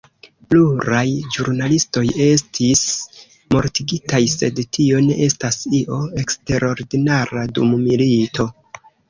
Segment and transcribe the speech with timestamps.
[0.51, 1.01] Pluraj
[1.33, 2.81] ĵurnalistoj estis
[3.57, 8.49] mortigitaj, sed tio ne estas io eksterordinara dum milito.